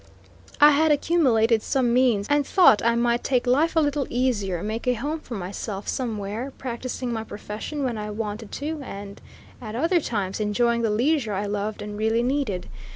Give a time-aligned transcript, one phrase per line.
[0.59, 4.87] I had accumulated some means, and thought I might take life a little easier make
[4.87, 9.21] a home for myself somewhere, practicing my profession when I wanted to, and
[9.61, 12.67] at other times enjoying the leisure I loved and really needed.